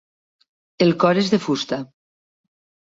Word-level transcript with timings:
El 0.87 0.95
cor 1.05 1.21
és 1.25 1.31
de 1.37 1.41
fusta. 1.47 1.83